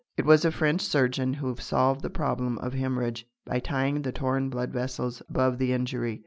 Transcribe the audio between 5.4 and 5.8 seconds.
the